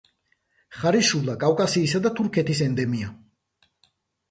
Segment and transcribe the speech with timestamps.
[0.77, 3.13] ხარისშუბლა კავკასიისა და თურქეთის ენდემია.